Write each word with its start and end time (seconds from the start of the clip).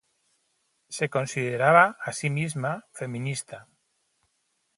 Se 0.89 1.09
consideraba 1.11 1.95
a 2.01 2.11
sí 2.11 2.31
misma 2.31 2.85
feminista. 2.91 3.67